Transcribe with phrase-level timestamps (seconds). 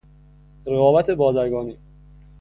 [0.65, 1.77] رقابت بازرگانی